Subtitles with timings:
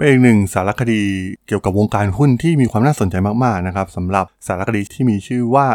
[0.00, 1.02] เป็นอีกหนึ่งสารคดี
[1.46, 3.14] เกี่ยวกับวงการหุ้นที่มีความน่าสนใจ
[3.44, 5.66] มากๆนะครับสำหรับสารคดีที่มีชื่อว่า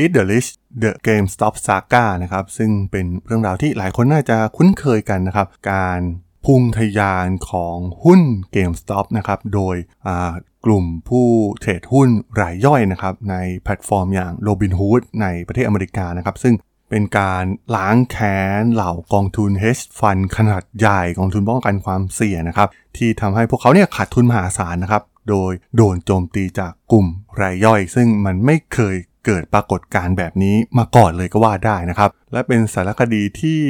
[0.00, 0.50] Eat the Rich
[0.82, 6.00] The GameStop Saga นะครับซึ่งเป็นเรื่องราวที่หลายคนน่าจะคุ้นเคยกันนะครับ การ
[6.44, 8.20] พุ่งทะยานของหุ้น
[8.54, 9.76] GameStop นะครับโดย
[10.64, 11.28] กลุ่มผู้
[11.60, 12.08] เทรดหุ้น
[12.40, 16.54] รายย่อยนะครับในแพลตฟอร์มอย่าง Robinhood ในประเทศอเมริกานะครับซึ่ง
[16.92, 17.44] เป็นการ
[17.76, 27.06] ล้างแค้นเหล่ากองทุน hedge fund ขนาดใหญ่กองทุนป้องกันความเสี่ยงนะครับ ที่ทำให้พวกเขาเนี่ยขาดทุนมหาศาลนะครับ โดยโดนโจมตีจากกลุ่ม
[27.40, 33.60] รายย่อย ซึ่งมันไม่เคยเกิดปรากฏการณ์แบบนี้มาก่อนเลยก็ว่าได้นะครับ และเป็นสารคดีที่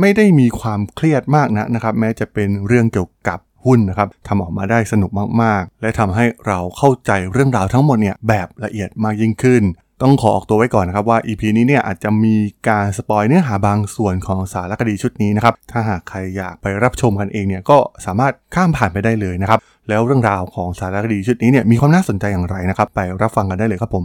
[0.00, 5.10] ไม่ได้มีความเครียดมากนะนะครับ แม้จะเป็นเรื่องเกี่ยวกับหุ้นนะครับทำออกมาได้สนุก
[5.42, 9.62] มาก ๆ และทำให้เราเข้าใจเรื่องราวทั้งหมดเนี่ยแบบละเอียดมากยิ่งขึ้น
[10.02, 12.34] ต้องขอออกตัวไว้ก่อนนะครับว่า EP นี้เนี่ยอาจจะมี
[12.68, 24.04] การสปอยเนื้อหาบางส่วนของสารคดีชุดนี้นะครับ ถ้าหากใครอยากไปรับชมกันเองเนี่ยก็สามารถข้ามผ่านไปได้เลยนะครับ แล้วเรื่องราวของสารคดีชุดนี้เนี่ยมีความน่าสนใจอย่างไรนะครับ ไปรับฟังกันได้เลยครับผม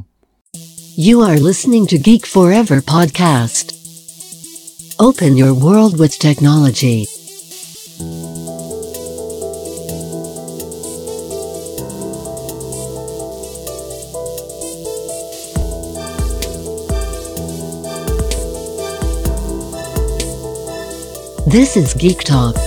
[1.08, 3.66] You are listening to Geek Forever podcast.
[5.08, 7.17] Open your world with technology.
[21.58, 22.56] This is Geek Talk.
[22.56, 22.58] ส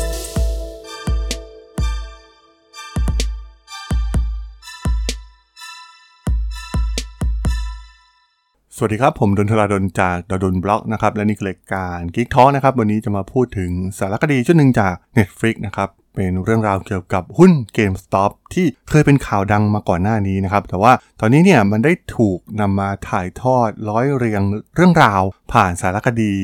[8.83, 24.42] วัสดีครับ ผมดนทราดนจากดดนบล็อกนะครับ และนี่คือรายการ Geek Talk นะครับ วันนี้จะมาพูดถึงสารคดีชุดหนึ่งจาก Netflix นะครับ เป็นเรื่องราวเกี่ยวกับหุ้น GameStop ที่เคยเป็นข่าวดังมาก่อนหน้านี้นะครับ แต่ว่าตอนนี้เนี่ยมันได้ถูกนำมาถ่ายทอดร้อยเรียง
[24.77, 26.34] เรื่องราวผ่านสารคดี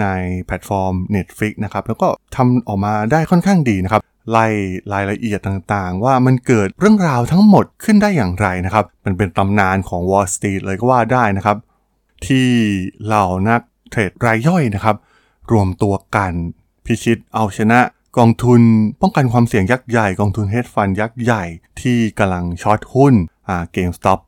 [0.00, 0.06] ใน
[0.44, 4.46] แพลตฟอร์ม Netflix นะครับ แล้วก็ทำออกมาได้ค่อนข้างดีนะครับไล่
[4.92, 11.56] รายละเอียดต่างๆ ว่ามันเกิดเรื่องราวทั้งหมดขึ้นได้อย่างไรนะครับ มันเป็นตำนานของ Wall Street เลยก็ว่าได้นะครับ
[12.26, 12.48] ที่
[13.04, 14.96] เหล่านักเทรดรายย่อยนะครับ
[15.52, 16.32] รวมตัวกัน
[16.86, 17.80] พิชิตเอาชนะ
[18.18, 18.60] กองทุน
[19.00, 21.44] ป้องกันความเสี่ยงยักษ์ใหญ่ กองทุน hedge fund ยักษ์ใหญ่
[21.80, 23.14] ที่กำลัง short หุ้น
[23.72, 24.20] เกมสต็อป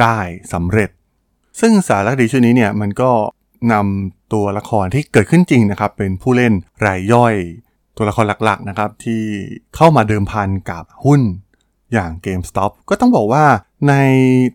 [0.00, 0.18] ได้
[0.52, 0.90] สำเร็จ
[1.60, 3.10] ซึ่งสารคดีชุดนี้เนี่ยมันก็
[3.72, 6.52] นำ ตัวละครที่เกิดขึ้นจริงนะครับ เป็นผู้เล่น
[6.86, 7.34] รายย่อย
[7.96, 9.22] ตัวละครหลักๆนะครับที่
[9.76, 11.20] เข้ามาเดิมพันกับหุ้น
[11.92, 13.44] อย่าง GameStop ก็ต้องบอกว่า
[13.88, 13.94] ใน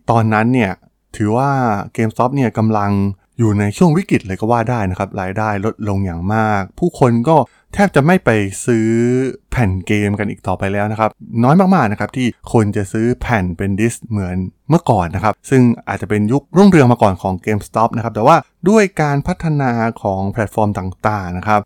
[0.10, 0.74] ตอนนั้นเนี่ย
[1.18, 1.52] ถือว่า
[1.96, 2.92] GameStop เนี่ยกำลัง
[3.38, 7.36] อยู่ในช่วงวิกฤตเลยก็ว่าได้นะครับ รายได้ลดลงอย่างมาก ผู้คนก็
[7.74, 8.30] แทบจะไม่ไป
[8.66, 8.90] ซื้อ
[9.52, 11.10] แผ่นเกมกันอีกต่อไปแล้วนะครับ
[11.44, 14.36] น้อยมากๆนะครับที่คนจะซื้อแผ่นเป็น disc เหมือน
[14.70, 18.38] เมื่อก่อนนะครับ ซึ่งอาจจะเป็นยุครุ่งเรืองมาก่อนของ GameStop นะครับ แต่ว่า
[18.70, 21.62] ด้วยการพัฒนาของแพลตฟอร์มต่างๆนะครับ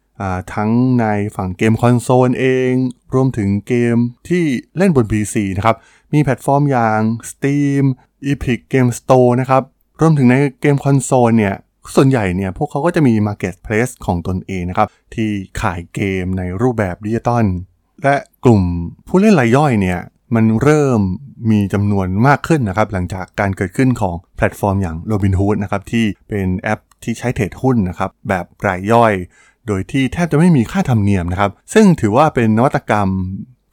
[0.53, 0.69] ทั้ง
[0.99, 2.71] ในฝั่งเกมคอนโซลเอง
[3.13, 3.95] รวมถึงเกม
[4.29, 4.43] ที่
[4.77, 5.75] เล่นบน PC นะครับ
[6.13, 7.83] มีแพลตฟอร์มอย่าง Steam
[8.31, 9.63] Epic Game Store นะครับ
[10.01, 11.55] รวมถึงในเกมคอนโซลเนี่ย
[11.95, 15.29] ส่วนใหญ่เนี่ยพวกเขาก็จะมี Marketplace ของตนเองนะครับ ที่
[15.61, 17.45] ขายเกมในรูปแบบดิจิตอล
[18.03, 18.15] และ
[18.45, 18.61] กลุ่ม
[19.07, 19.99] ผู้เล่นรายย่อยเนี่ย
[20.35, 20.99] มันเริ่ม
[21.51, 29.13] มีจำนวนมากขึ้นนะครับ หลังจากการเกิดขึ้นของแพลตฟอร์มอย่าง Robinhood นะครับที่เป็นแอปที่ใช้เทรดหุ้นนะครับแบบรายย่อย
[29.67, 33.09] โดยที่แทบจะไม่มีค่าธรรมเนียมนะครับ ซึ่งถือว่าเป็นนวัตกรรม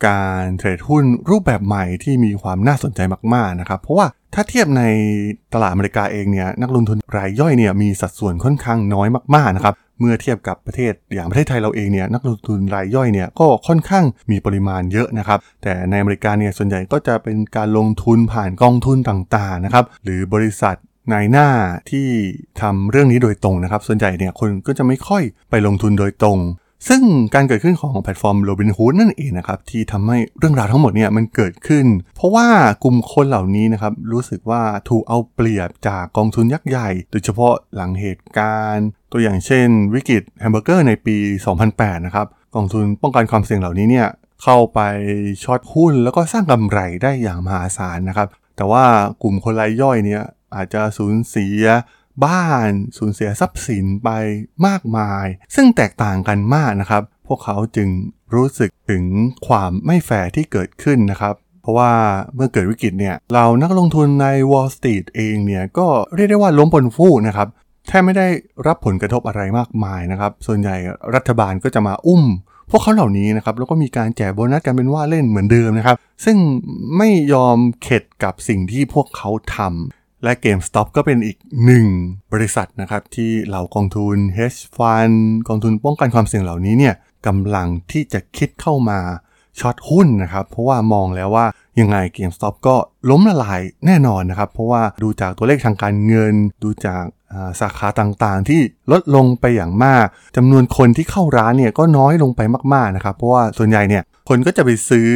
[0.06, 3.00] การเทรดหุ้นรูปแบบใหม่ที่มีความน่าสนใจ
[3.34, 4.82] มากๆนะครับเพราะว่าถ้าเทียบใน
[5.54, 20.76] ตลาดอเมริกาเองเนี่ยนักลงทุนรายย่อยเนี่ยมีสัดส่วนค่อนข้างน้อยมากๆนะครับเมื่อเทียบกับประเทศอย่างประเทศไทยเราเองเนี่ยนักลงทุนรายย่อยเนี่ยก็ค่อนข้างมีปริมาณเยอะนะครับแต่ในอเมริกาเนี่ยส่วนใหญ่ก็จะเป็นการลงทุนผ่านกองทุนต่างๆนะครับหรือบริษัท
[21.12, 21.48] นายหน้า
[21.90, 22.08] ที่
[22.60, 26.38] ทำเรื่องนี้โดยตรงนะครับ ส่วนใหญ่เนี่ยคนก็จะไม่ค่อยไปลงทุนโดยตรง
[26.88, 27.02] ซึ่ง
[27.34, 32.48] การเกิดขึ้นของแพลตฟอร์ม Robinhood นั่นเองนะครับที่ทำให้เรื่องราวทั้งหมดเนี่ยมันเกิดขึ้น เพราะว่า
[32.84, 41.16] กลุ่มคนเหล่านี้นะครับรู้สึกว่าถูกเอาเปรียบจากกองทุนยักษ์ใหญ่ โดยเฉพาะหลังเหตุการณ์ ตัวอย่างเช่น วิกฤตแฮมเบอร์เกอร์ในปี
[41.62, 44.08] 2008 นะครับกองทุนป้องกันความเสี่ยงเหล่านี้เนี่ย
[44.42, 44.80] เข้าไป
[45.44, 48.84] short หุ้นแล้วก็สร้างกำไรได้อย่างมหาศาลนะครับแต่ว่า
[49.22, 50.22] กลุ่มคนรายย่อยเนี่ย
[50.54, 51.64] อาจจะสูญเสีย
[52.26, 54.10] บ้านสูญเสียทรัพย์สินไป
[54.66, 57.88] มากมาย ซึ่งแตกต่างกันมากนะครับ พวกเขาจึง
[58.34, 59.04] รู้สึกถึง
[59.46, 61.92] ความไม่แฟร์ที่เกิดขึ้นนะครับ เพราะว่า
[62.34, 67.48] เมื่อเกิดวิกฤตเนี่ยเรานักลงทุนใน Wall Street เองเนี่ยก็เรียกได้ว่าล้มบนฟูกนะครับ
[67.88, 68.28] แทบไม่ได้
[68.66, 70.76] รับผลกระทบอะไรมากมายนะครับ ส่วนใหญ่
[71.14, 72.24] รัฐบาลก็จะมาอุ้ม
[72.70, 76.36] พวกเขาเหล่านี้นะครับ แล้วก็มีการแจกโบนัสกันเป็นว่าเล่นเหมือนเดิมนะครับ ซึ่ง
[76.96, 81.86] ไม่ยอมเข็ดกับสิ่งที่พวกเขาทำ และ GameStop ก็เป็นอีกหนึ่ง
[82.32, 85.16] บริษัทนะครับ ที่เหล่ากองทุน hedge fund
[85.48, 86.94] กองทุนป้องกันความเสี่ยงเหล่านี้เนี่ย
[87.26, 88.98] กำลังที่จะคิดเข้ามา
[89.60, 91.46] short หุ้นนะครับ เพราะว่ามองแล้วว่า
[91.80, 92.76] ยังไง GameStop ก็
[93.10, 96.34] ล้มละลายแน่นอนนะครับ เพราะว่าดูจากตัวเลขทางการเงิน
[96.64, 97.04] ดูจาก
[97.60, 98.60] สาขาต่างๆ ที่
[98.92, 100.06] ลดลงไปอย่างมาก
[100.36, 102.40] จำนวนคนที่เข้าร้านเนี่ยก็น้อยลงไป
[102.74, 105.10] มากๆนะครับ เพราะว่าส่วนใหญ่เนี่ยคนก็จะไปซื้อ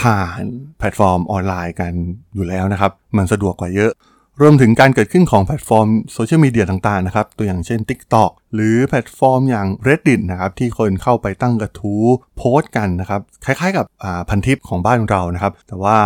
[0.00, 0.42] ผ่าน
[0.78, 1.92] แพลตฟอร์มออนไลน์กัน
[2.34, 3.92] อยู่แล้วนะครับ มันสะดวกกว่าเยอะ
[4.42, 12.04] รวมถึงการเกิดขึ้นของแพลตฟอร์มโซเชียลมีเดียต่างๆนะครับ ตัวอย่างเช่น TikTok หรือแพลตฟอร์มอย่าง Reddit นะครับ ที่คนเข้าไปตั้งกระทู้
[12.36, 13.84] โพสต์กันนะครับ คล้ายๆกับ
[14.28, 15.98] พันทิปของบ้านเรานะครับ แต่ว่า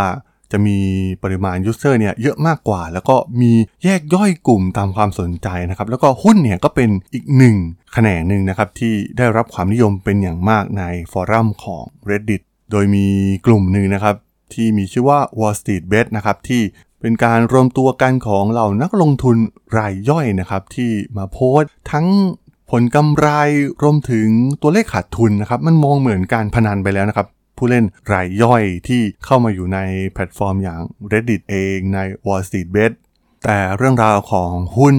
[0.53, 0.79] จะมี
[1.23, 3.53] ปริมาณ user เนี่ยเยอะมากกว่า แล้วก็มี
[3.85, 7.57] แยกย่อยกลุ่มตามความสนใจนะครับ แล้วก็หุ้นเนี่ยก็เป็นอีกหนึ่ง
[7.93, 10.83] แขนงหนึ่งนะครับ ที่ได้รับความนิยมเป็นอย่างมากใน
[11.13, 13.07] forum ของ Reddit โดยมี
[13.47, 14.17] กลุ่มหนึ่งนะครับ
[14.55, 16.63] ที่มีชื่อว่า WallStreetBets นะครับที่
[17.03, 19.37] เป็นการรวมตัวกันของเหล่านักลงทุน
[19.79, 22.07] รายย่อยนะครับที่มาโพสต์ทั้ง
[22.71, 23.29] ผลกำไร
[23.83, 24.29] รวมถึง
[24.63, 27.27] ตัวเลขขาดทุนนะครับมันมองเหมือนการพนันไปแล้วนะครับ
[27.59, 29.79] ผู้เล่นรายย่อยที่เข้ามาอยู่ใน
[30.11, 30.81] แพลตฟอร์มอย่าง
[31.13, 32.93] Reddit เองใน WallStreetBets
[33.45, 34.97] แต่เรื่องราวของหุ้น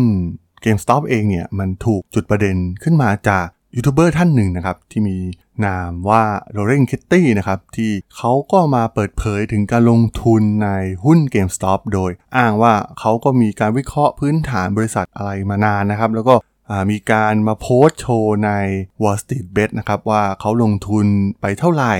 [0.64, 5.18] GameStop เองเนี่ยมันถูกจุดประเด็นขึ้นมาจากยูทูบเบอร์ท่านหนึ่งนะครับที่มี
[5.66, 10.70] นามว่า Roaring Kitty นะครับ ที่เขาก็มาเปิดเผยถึงการลงทุนใน
[11.06, 16.36] หุ้น GameStop โดย อ้างว่าเขาก็มีการวิเคราะห์พื้นฐานบริษัทอะไรมานานนะครับ แล้วก็
[16.92, 18.52] มีการมาโพสต์โชว์ใน
[19.02, 21.06] Wall Street Bet นะครับ ว่าเขาลงทุน
[21.42, 21.96] ไปเท่าไหร่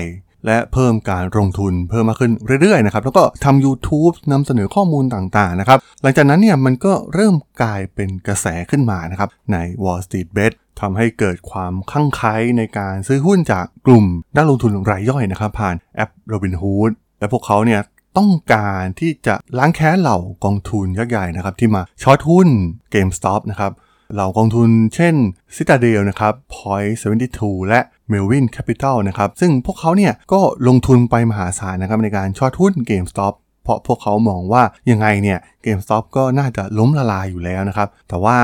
[0.46, 14.04] และเพิ่มการลงทุนเพิ่มมากขึ้นเรื่อยๆนะครับ แล้วก็ทำ YouTube นำเสนอข้อมูลต่างๆนะครับ หลังจากนั้นเนี่ยมันก็เริ่มกลายเป็นกระแสขึ้นมานะครับใน Wall Street Bet ทำให้เกิดความข้างไคล้ในการซื้อหุ้นจากกลุ่ม
[14.36, 17.80] นักลงทุนรายย่อยนะครับ ผ่านแอป Robinhood และพวกเขาเนี่ย
[18.18, 22.48] ต้องการที่จะล้างแค้นเหล่ากองทุนยักษ์ใหญ่นะครับที่มาช็อตหุ้น
[22.94, 23.72] GameStop นะครับ
[24.14, 25.14] เหล่ากองทุนเช่น
[25.56, 26.94] Citadel นะครับ Point
[27.32, 27.80] 72 และ
[28.12, 33.34] Melvin Capital นะครับ ซึ่งพวกเขาเนี่ยก็ลงทุนไปมหาศาลนะครับในการช็อตหุ้น GameStop
[33.64, 38.38] เพราะพวกเขามองว่ายังไงเนี่ย GameStop ก็น่าจะล้มละลายอยู่แล้วนะครับ แต่ว่า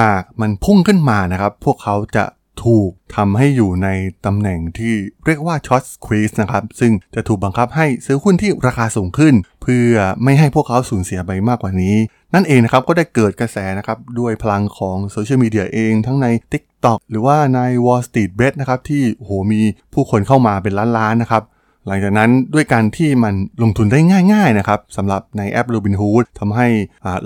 [0.00, 2.24] หากมันพุ่งขึ้นมานะครับ พวกเขาจะ
[2.64, 3.88] ถูกทำให้อยู่ใน
[4.26, 4.94] ตำแหน่งที่
[5.26, 9.92] เรียกว่าช็อตสควีสนะครับ ซึ่งจะถูกบังคับให้ซื้อหุ้นที่ราคาสูงขึ้น เพื่อ
[10.24, 11.96] ไม่ให้พวกเขาสูญเสียไปมากกว่านี้
[12.34, 19.60] นั่นเองนะครับก็ได้เกิดกระแสนะครับด้วยพลังของโซเชียลมีเดียเองทั้งใน TikTok หรือว่าใน Wall Street Bet นะครับที่โหมี
[19.94, 21.42] ผู้คนเข้ามาเป็นล้านๆนะครับ
[21.88, 23.98] หลังจากนั้นด้วยการที่มันลงทุนได้
[24.32, 26.66] ง่ายๆนะครับสำหรับในแอป Robinhood ทำให้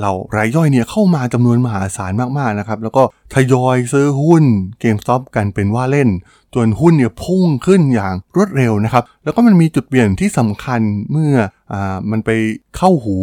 [0.01, 3.03] เรารายย่อยเนี่ยเข้ามาจำนวนมหาศาลมากๆนะครับแล้วก็
[3.35, 4.45] ทยอยซื้อหุ้น
[4.83, 6.09] GameStop กันเป็นว่าเล่น
[6.55, 10.81] จนหุ้นเนี่ยพุ่งขึ้นอย่างรวดเร็วนะครับ แล้วก็มันมีจุดเปลี่ยนที่สำคัญ
[11.11, 11.35] เมื่อ
[11.73, 11.75] อ
[12.11, 12.31] มันไป
[12.77, 13.19] เข้าหู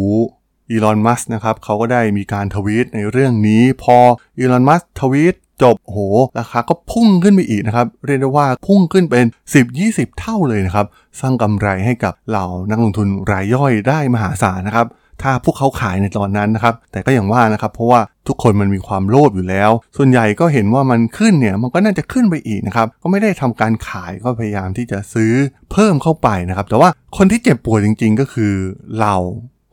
[0.70, 3.96] อีลอน มัสนะครับเขาก็ได้มีการทวีตในเรื่องนี้ พอ
[4.38, 5.98] อีลอน มัสทวีต จบโห
[6.38, 9.24] ราคาก็พุ่งขึ้นไปอีกนะครับ เรียกได้ว่าพุ่งขึ้นเป็น
[9.72, 10.86] 10-20 เท่าเลยนะครับ
[11.20, 14.88] สร้างกำไรให้กับเหล่านักลงทุนรายย่อยได้มหาศาลนะครับ
[15.22, 25.32] ถ้าพวกเขาขายในตอนนั้นนะครับ แต่ก็อย่างว่านะครับ เพราะว่าทุกคนมันมีความโลภอยู่แล้ว ส่วนใหญ่ก็เห็นว่ามันขึ้นเนี่ย มันก็น่าจะขึ้นไปอีกนะครับ ก็ไม่ได้ทำการขายก็พยายามที่จะซื้อ
[25.72, 28.54] เพิ่มเข้าไปนะครับ แต่ว่าคนที่เจ็บปวดจริง ๆ ก็คือ
[29.00, 29.14] เรา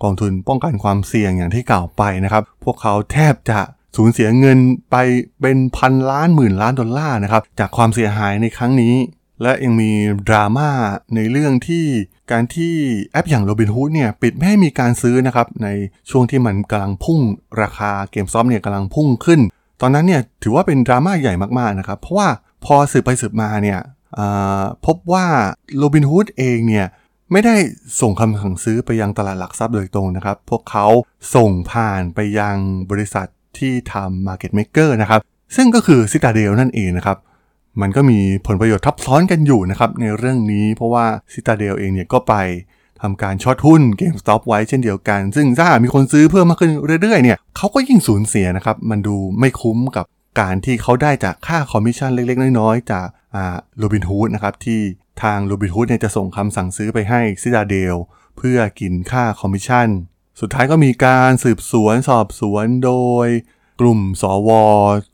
[0.04, 3.60] กองทุนป้องกันความเสี่ยงอย่างที่กล่าวไปนะครับ พวกเขาแทบจะ
[3.96, 4.58] สูญเสียเงิน
[4.92, 4.96] ไป
[5.42, 8.96] เป็นพันล้านหมื่นล้านดอลลาร์นะครับจากความเสียหายในครั้งนี้
[9.42, 9.92] และยังมี
[10.28, 10.70] ดราม่า
[11.16, 11.86] ในเรื่องที่
[12.32, 12.74] การที่
[13.12, 15.68] แอปอย่าง Robinhood เนี่ยปิดไม่ให้มีการซื้อนะครับใน
[16.10, 17.20] ช่วงที่มันกำลังพุ่ง
[17.62, 19.40] ราคาเกมซอฟเนี่ยกำลังพุ่งขึ้น
[19.82, 22.28] ตอนนั้นเนี่ยถือว่าเป็นดราม่าใหญ่มากๆนะครับเพราะว่า
[22.66, 23.80] พอสืบไปสืบมาเนี่ย
[24.86, 25.26] พบว่า
[25.82, 26.86] Robinhood เองเนี่ย
[27.32, 27.56] ไม่ได้
[28.02, 30.88] ส่งคำสั่งซื้อไปยังตลาดหลักทรัพย์โดยตรงนะครับ พวกเขา
[31.36, 32.58] ส่งผ่านไปยัง
[32.92, 33.28] บริษัท
[33.60, 35.22] ที่ทำ Market Maker นะครับ
[35.56, 37.18] ซึ่งก็คือ Citadel นั่นเองนะครับ
[37.82, 42.34] มันก็มีผลประโยชน์ทับซ้อนกันอยู่นะครับ ในเรื่องนี้เพราะว่า Citadel เองเนี่ยก็ไป
[43.02, 46.72] ทำการ short หุ้น GameStop ไว้เช่นเดียวกัน ซึ่งถ้ามีคนซื้อเพิ่มมากขึ้น
[47.02, 50.06] เรื่อยๆเนี่ยเขาก็ยิ่งสูญเสียนะครับ มันดูไม่คุ้มกับ
[50.40, 54.80] การที่เขาได้จากค่าคอมมิชชั่นเล็กๆ น้อยๆ จากอ่าโรบินฮูดนะครับที่
[55.24, 57.96] ทางโรบินฮูดเนี่ยจะส่งคำสั่งซื้อไปให้ Citadel
[58.38, 59.88] เพื่อกินค่าคอมมิชชั่น
[60.42, 62.94] สุดท้ายก็มีการสืบสวนสอบสวนโด
[63.26, 63.28] ย
[63.82, 64.50] กลุ่มสว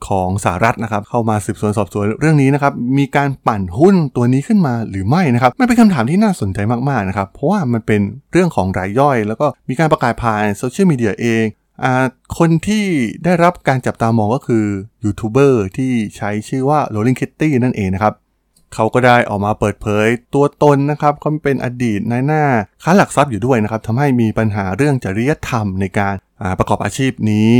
[0.08, 8.00] ของสหรัฐนะครับ เข้ามาสืบสวนสอบสวนเรื่องนี้นะครับ มีการปั่นหุ้นตัวนี้ขึ้นมาหรือไม่นะครับมันเป็นคำถามที่น่าสนใจมากๆนะครับ เพราะว่ามันเป็น
[8.32, 11.44] เรื่องของรายย่อย แล้วก็มีการประกาศผ่านโซเชียลมีเดียเอง
[12.38, 12.84] คนที่
[13.24, 14.64] ได้รับการจับตามองก็คือ
[15.04, 18.14] ยูทูบเบอร์ที่ใช้ชื่อว่า Rolling Kitty นั่นเองนะครับ
[18.74, 22.44] เขาก็ได้ออกมาเปิดเผยตัวตนนะครับเขาเป็นอดีตนายหน้า
[22.82, 26.14] ค้าหลักทรัพย์อยู่ด้วยนะครับทำให้มีปัญหาเรื่องจริยธรรมในการ
[26.58, 27.52] ประกอบอาชีพนี้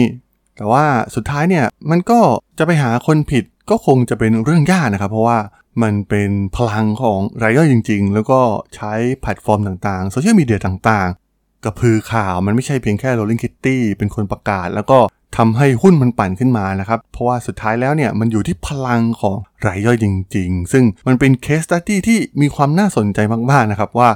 [0.57, 2.21] แต่ว่าสุดท้ายเนี่ยมันก็
[2.59, 5.39] จะไปหาคนผิดก็คงจะเป็นเรื่องยากนะครับ เพราะว่า
[5.83, 8.41] มันเป็นพลังของรายย่อยจริง ๆ แล้วก็
[8.77, 14.99] ใช้แพลตฟอร์มต่างๆโซเชียลมีเดียต่างๆกระพือข่าวมันไม่ใช่เพียงแค่ Roaring Kitty เป็นคนประกาศ แล้วก็
[15.37, 19.37] ทำให้หุ้นมันปั่นขึ้นมานะครับ เพราะว่าสุดท้ายแล้วเนี่ยมันอยู่ที่พลังของ
[19.67, 23.19] รายย่อยจริง ๆ ซึ่งมันเป็น case study ที่มีความน่าสนใจ
[23.51, 24.11] มากๆนะครับว่า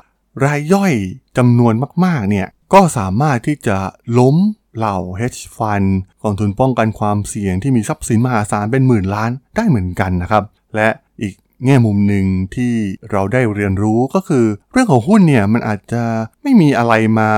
[0.44, 0.92] รายย่อย
[1.38, 3.76] จำนวนมากๆเนี่ยก็สามารถที่จะ
[4.18, 4.36] ล้ม
[4.76, 5.88] เหล่า hedge fund
[6.22, 10.44] กองทุนป้องกันความเสี่ยงที่มีทรัพย์สินมหาศาลเป็นหมื่นล้านได้เหมือนกันนะครับ
[10.74, 10.88] และ
[11.22, 11.34] อีก
[11.64, 12.72] แง่มุมหนึ่งที่
[13.10, 16.02] เราได้เรียนรู้ก็คือ เรื่องของหุ้นเนี่ยมันอาจจะ
[16.42, 17.30] ไม่มีอะไรมา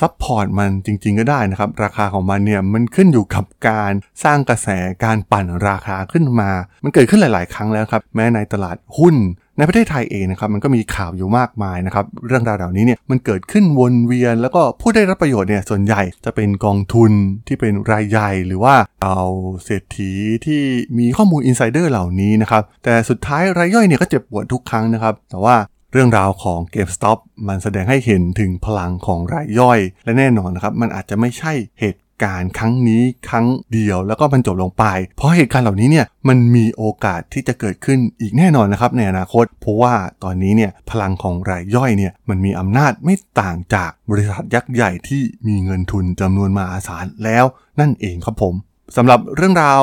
[0.00, 3.92] support มันจริง ๆ ก็ได้นะครับ ราคาของมันเนี่ยมันขึ้นอยู่กับการ
[4.24, 4.68] สร้างกระแส
[5.04, 6.50] การปั่นราคาขึ้นมา
[6.84, 9.16] มันเกิดขึ้นหลาย ๆ ครั้งแล้วครับ แม้ในตลาดหุ้น
[9.58, 17.12] ในประเทศไทยเองนะครับมันก็มีข่าวอยู่มากมายนะครับ เรื่องราวเหล่านี้เนี่ยมันเกิดขึ้นวนเวียน แล้วก็ผู้ได้รับประโยชน์เนี่ยส่วนใหญ่จะเป็นกองทุน
[17.46, 19.20] ที่เป็นรายใหญ่หรือว่าเอา
[19.64, 20.10] เศรษฐี
[20.46, 20.62] ที่
[20.98, 25.56] มีข้อมูลอินไซเดอร์เหล่านี้นะครับแต่สุดท้ายรายย่อยเนี่ยก็เจ็บปวดทุกครั้งนะครับแต่ว่า
[25.94, 34.84] เรื่องราวของ GameStop มันแสดงให้เห็นถึงพลังของรายย่อย และแน่นอนนะครับมันอาจจะไม่ใช่เหตุการณ์ครั้งนี้ครั้งเดียวแล้วก็มันจบลงไป
[35.16, 47.44] เพราะเหตุการณ์เหล่านี้เนี่ยมันมีโอกาสที่จะเกิดขึ้นอีกแน่นอนนะครับในอนาคต เพราะว่าตอนนี้เนี่ยพลังของรายย่อยเนี่ยมันมีอำนาจไม่ต่างจากบริษัทยักษ์ใหญ่ที่มีเงินทุนจำนวนมหาศาลแล้ว
[47.80, 48.54] นั่นเองครับผม
[48.96, 49.82] สำหรับเรื่องราว